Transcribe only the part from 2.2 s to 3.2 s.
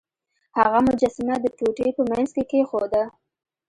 کې کیښوده.